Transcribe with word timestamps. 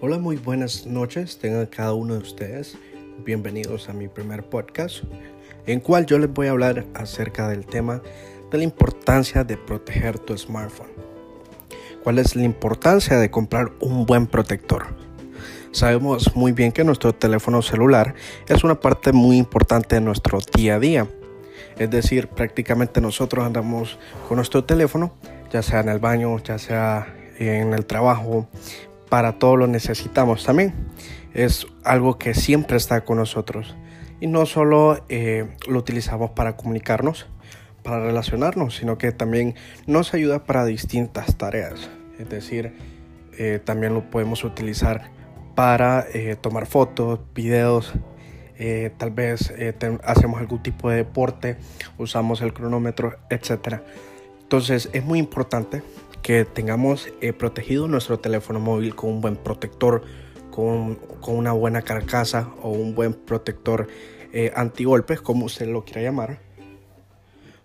Hola, 0.00 0.18
muy 0.18 0.36
buenas 0.36 0.86
noches. 0.86 1.38
Tengan 1.40 1.66
cada 1.66 1.92
uno 1.92 2.14
de 2.14 2.20
ustedes 2.20 2.78
bienvenidos 3.24 3.88
a 3.88 3.92
mi 3.92 4.06
primer 4.06 4.44
podcast, 4.44 5.02
en 5.66 5.80
cual 5.80 6.06
yo 6.06 6.20
les 6.20 6.32
voy 6.32 6.46
a 6.46 6.52
hablar 6.52 6.86
acerca 6.94 7.48
del 7.48 7.66
tema 7.66 8.00
de 8.52 8.58
la 8.58 8.62
importancia 8.62 9.42
de 9.42 9.56
proteger 9.56 10.20
tu 10.20 10.38
smartphone. 10.38 10.92
¿Cuál 12.04 12.20
es 12.20 12.36
la 12.36 12.44
importancia 12.44 13.18
de 13.18 13.28
comprar 13.28 13.72
un 13.80 14.06
buen 14.06 14.28
protector? 14.28 14.86
Sabemos 15.72 16.36
muy 16.36 16.52
bien 16.52 16.70
que 16.70 16.84
nuestro 16.84 17.12
teléfono 17.12 17.60
celular 17.60 18.14
es 18.46 18.62
una 18.62 18.78
parte 18.78 19.10
muy 19.10 19.36
importante 19.36 19.96
de 19.96 20.00
nuestro 20.00 20.38
día 20.54 20.76
a 20.76 20.78
día. 20.78 21.08
Es 21.76 21.90
decir, 21.90 22.28
prácticamente 22.28 23.00
nosotros 23.00 23.44
andamos 23.44 23.98
con 24.28 24.36
nuestro 24.36 24.62
teléfono, 24.62 25.16
ya 25.50 25.60
sea 25.62 25.80
en 25.80 25.88
el 25.88 25.98
baño, 25.98 26.38
ya 26.38 26.56
sea 26.56 27.16
en 27.40 27.74
el 27.74 27.84
trabajo, 27.84 28.48
para 29.08 29.38
todo 29.38 29.56
lo 29.56 29.66
necesitamos 29.66 30.44
también. 30.44 30.74
Es 31.34 31.66
algo 31.84 32.18
que 32.18 32.34
siempre 32.34 32.76
está 32.76 33.04
con 33.04 33.18
nosotros. 33.18 33.76
Y 34.20 34.26
no 34.26 34.46
solo 34.46 35.04
eh, 35.08 35.48
lo 35.68 35.78
utilizamos 35.78 36.30
para 36.30 36.56
comunicarnos, 36.56 37.26
para 37.82 38.00
relacionarnos, 38.00 38.76
sino 38.76 38.98
que 38.98 39.12
también 39.12 39.54
nos 39.86 40.14
ayuda 40.14 40.44
para 40.44 40.64
distintas 40.64 41.36
tareas. 41.36 41.88
Es 42.18 42.28
decir, 42.28 42.72
eh, 43.38 43.60
también 43.64 43.94
lo 43.94 44.10
podemos 44.10 44.42
utilizar 44.44 45.10
para 45.54 46.06
eh, 46.12 46.36
tomar 46.40 46.66
fotos, 46.66 47.20
videos, 47.34 47.92
tal 48.96 49.12
vez 49.12 49.54
hacemos 50.02 50.40
algún 50.40 50.60
tipo 50.60 50.90
de 50.90 50.96
deporte, 50.96 51.58
usamos 51.96 52.40
el 52.42 52.52
cronómetro, 52.52 53.16
etc. 53.30 53.82
Entonces 54.42 54.90
es 54.92 55.04
muy 55.04 55.20
importante 55.20 55.80
que 56.28 56.44
tengamos 56.44 57.08
eh, 57.22 57.32
protegido 57.32 57.88
nuestro 57.88 58.18
teléfono 58.18 58.60
móvil 58.60 58.94
con 58.94 59.08
un 59.08 59.22
buen 59.22 59.34
protector, 59.34 60.02
con, 60.50 60.96
con 61.22 61.36
una 61.36 61.52
buena 61.52 61.80
carcasa 61.80 62.50
o 62.60 62.68
un 62.68 62.94
buen 62.94 63.14
protector 63.14 63.86
eh, 64.34 64.52
antigolpes, 64.54 65.22
como 65.22 65.46
usted 65.46 65.68
lo 65.68 65.86
quiera 65.86 66.02
llamar. 66.02 66.38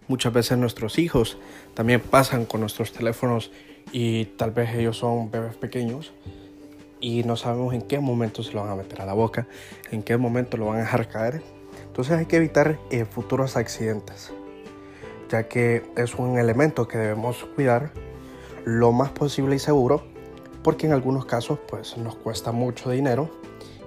Muchas 0.07 0.31
veces 0.31 0.57
nuestros 0.57 0.97
hijos 0.97 1.37
también 1.73 1.99
pasan 1.99 2.45
con 2.45 2.61
nuestros 2.61 2.93
teléfonos 2.93 3.51
y 3.91 4.27
tal 4.37 4.51
vez 4.51 4.73
ellos 4.73 4.95
son 4.95 5.29
bebés 5.29 5.55
pequeños 5.57 6.13
y 7.01 7.25
no 7.25 7.35
sabemos 7.35 7.73
en 7.73 7.81
qué 7.81 7.99
momento 7.99 8.43
se 8.43 8.53
lo 8.53 8.61
van 8.61 8.71
a 8.71 8.75
meter 8.75 9.01
a 9.01 9.05
la 9.05 9.13
boca, 9.13 9.45
en 9.91 10.03
qué 10.03 10.15
momento 10.15 10.55
lo 10.55 10.67
van 10.67 10.77
a 10.77 10.83
dejar 10.83 11.09
caer. 11.09 11.41
Entonces 11.85 12.17
hay 12.17 12.27
que 12.27 12.37
evitar 12.37 12.79
eh, 12.91 13.03
futuros 13.03 13.57
accidentes, 13.57 14.31
ya 15.29 15.49
que 15.49 15.83
es 15.97 16.15
un 16.15 16.37
elemento 16.37 16.87
que 16.87 16.97
debemos 16.97 17.43
cuidar 17.57 17.91
lo 18.65 18.91
más 18.91 19.11
posible 19.11 19.55
y 19.55 19.59
seguro, 19.59 20.03
porque 20.63 20.87
en 20.87 20.93
algunos 20.93 21.25
casos 21.25 21.59
pues 21.69 21.97
nos 21.97 22.15
cuesta 22.15 22.51
mucho 22.51 22.89
dinero 22.89 23.29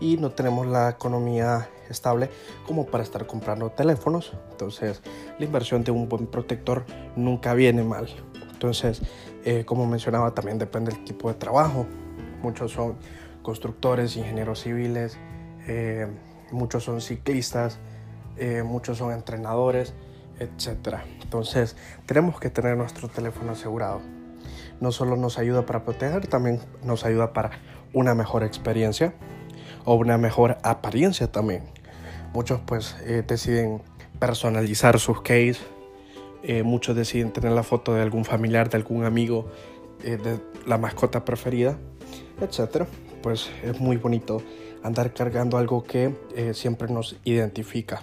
y 0.00 0.16
no 0.18 0.30
tenemos 0.30 0.66
la 0.66 0.90
economía 0.90 1.68
estable 1.88 2.30
como 2.66 2.86
para 2.86 3.02
estar 3.02 3.26
comprando 3.26 3.70
teléfonos. 3.70 4.32
Entonces 4.50 5.02
la 5.38 5.44
inversión 5.44 5.84
de 5.84 5.90
un 5.90 6.08
buen 6.08 6.26
protector 6.26 6.84
nunca 7.16 7.54
viene 7.54 7.82
mal. 7.82 8.08
Entonces, 8.52 9.02
eh, 9.44 9.64
como 9.64 9.86
mencionaba, 9.86 10.34
también 10.34 10.58
depende 10.58 10.92
del 10.92 11.04
tipo 11.04 11.28
de 11.28 11.34
trabajo. 11.34 11.86
Muchos 12.42 12.72
son 12.72 12.96
constructores, 13.42 14.16
ingenieros 14.16 14.62
civiles, 14.62 15.18
eh, 15.66 16.06
muchos 16.50 16.84
son 16.84 17.00
ciclistas, 17.00 17.78
eh, 18.36 18.62
muchos 18.62 18.98
son 18.98 19.12
entrenadores, 19.12 19.94
etc. 20.38 20.98
Entonces 21.22 21.76
tenemos 22.06 22.40
que 22.40 22.50
tener 22.50 22.76
nuestro 22.76 23.08
teléfono 23.08 23.52
asegurado 23.52 24.15
no 24.80 24.92
solo 24.92 25.16
nos 25.16 25.38
ayuda 25.38 25.66
para 25.66 25.84
proteger, 25.84 26.26
también 26.26 26.60
nos 26.82 27.04
ayuda 27.04 27.32
para 27.32 27.50
una 27.92 28.14
mejor 28.14 28.44
experiencia 28.44 29.14
o 29.84 29.94
una 29.94 30.18
mejor 30.18 30.58
apariencia 30.62 31.30
también. 31.30 31.64
Muchos 32.34 32.60
pues 32.66 32.96
eh, 33.04 33.22
deciden 33.26 33.82
personalizar 34.18 34.98
sus 34.98 35.22
case, 35.22 35.56
eh, 36.42 36.62
muchos 36.62 36.94
deciden 36.94 37.32
tener 37.32 37.52
la 37.52 37.62
foto 37.62 37.94
de 37.94 38.02
algún 38.02 38.24
familiar, 38.24 38.68
de 38.68 38.76
algún 38.76 39.04
amigo, 39.04 39.48
eh, 40.04 40.16
de 40.16 40.38
la 40.66 40.76
mascota 40.76 41.24
preferida, 41.24 41.78
etc. 42.40 42.84
Pues 43.22 43.50
es 43.62 43.80
muy 43.80 43.96
bonito 43.96 44.42
andar 44.82 45.14
cargando 45.14 45.56
algo 45.56 45.82
que 45.82 46.14
siempre 46.52 46.88
nos 46.88 47.16
identifica. 47.24 48.02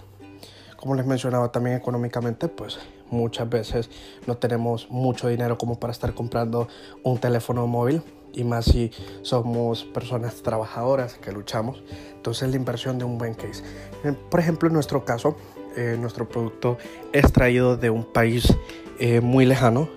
Como 0.84 0.96
les 0.96 1.06
mencionaba 1.06 1.50
también 1.50 1.78
económicamente, 1.78 2.50
pues 2.50 2.78
muchas 3.10 3.50
veces 3.50 3.90
no 4.28 4.36
tenemos 4.36 4.92
mucho 4.92 5.30
dinero 5.30 5.58
como 5.58 5.80
para 5.80 5.94
estar 5.94 6.14
comprando 6.14 6.68
un 7.04 7.20
teléfono 7.20 7.66
móvil 7.68 8.02
y 8.34 8.44
más 8.44 8.66
si 8.66 8.92
somos 9.22 9.86
personas 9.86 10.44
trabajadoras 10.44 11.14
que 11.14 11.32
luchamos. 11.32 11.82
Entonces 12.14 12.50
la 12.50 12.58
inversión 12.58 13.00
de 13.00 13.06
un 13.06 13.18
buen 13.18 13.34
case. 13.34 13.64
Por 14.30 14.42
ejemplo, 14.42 14.68
en 14.68 14.74
nuestro 14.74 15.06
caso, 15.06 15.38
eh, 15.78 15.96
nuestro 15.98 16.28
producto 16.28 16.78
es 17.14 17.32
traído 17.32 17.78
de 17.78 17.90
un 17.90 18.04
país 18.04 18.54
eh, 19.00 19.22
muy 19.22 19.46
lejano. 19.46 19.88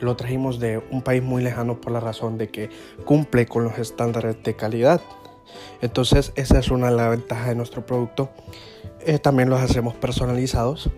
Lo 0.00 0.16
trajimos 0.16 0.60
de 0.60 0.84
un 0.90 1.00
país 1.00 1.22
muy 1.22 1.42
lejano 1.42 1.80
por 1.80 1.92
la 1.92 2.00
razón 2.00 2.36
de 2.36 2.50
que 2.50 2.68
cumple 3.06 3.46
con 3.46 3.64
los 3.64 3.78
estándares 3.78 4.42
de 4.42 4.54
calidad. 4.54 5.00
Entonces 5.80 6.32
esa 6.36 6.58
es 6.58 6.70
una 6.70 6.90
de 6.90 6.96
las 6.96 7.10
ventajas 7.10 7.48
de 7.48 7.54
nuestro 7.54 7.84
producto. 7.84 8.30
también 9.22 9.48
los 9.48 9.60
hacemos 9.60 9.94
personalizados 9.94 10.90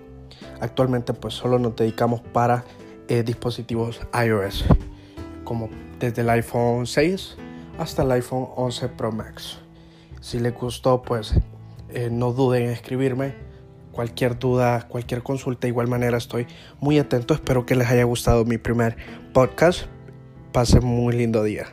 Actualmente 0.63 1.13
pues 1.13 1.35
solo 1.35 1.59
nos 1.59 1.75
dedicamos 1.75 2.21
para 2.21 2.65
eh, 3.09 3.25
dispositivos 3.25 4.01
iOS, 4.15 4.65
como 5.43 5.69
desde 5.99 6.23
el 6.23 6.31
iPhone 6.31 6.87
6 6.87 7.37
hasta 7.79 8.05
el 8.05 8.13
iPhone 8.13 8.47
11 8.55 8.91
Pro 8.91 9.11
Max. 9.11 9.59
Si 10.21 10.39
les 10.39 10.55
gustó 10.55 11.03
pues 11.03 11.35
eh, 11.89 12.11
no 12.13 12.33
duden 12.33 12.63
en 12.63 12.71
escribirme. 12.71 13.35
Cualquier 13.91 14.39
duda, 14.39 14.87
cualquier 14.89 15.25
consulta, 15.25 15.63
de 15.63 15.69
igual 15.69 15.89
manera 15.89 16.17
estoy 16.17 16.47
muy 16.79 16.97
atento. 17.01 17.35
Espero 17.35 17.67
que 17.67 17.75
les 17.75 17.89
haya 17.89 18.05
gustado 18.05 18.45
mi 18.45 18.57
primer 18.57 18.97
podcast. 19.35 19.87
Pasen 20.53 20.85
muy 20.85 21.15
lindo 21.17 21.43
día. 21.43 21.67